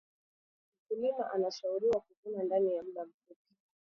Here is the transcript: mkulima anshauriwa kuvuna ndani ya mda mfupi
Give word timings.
mkulima 0.89 1.25
anshauriwa 1.33 1.99
kuvuna 2.05 2.43
ndani 2.43 2.75
ya 2.75 2.83
mda 2.83 3.05
mfupi 3.05 3.55